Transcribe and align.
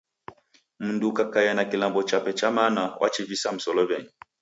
Mndu 0.79 1.07
ukakaia 1.09 1.53
na 1.53 1.65
kilambo 1.65 2.03
chape 2.03 2.33
cha 2.33 2.51
mana 2.51 2.81
wachivisa 2.99 3.51
musolow'enyi. 3.51 4.09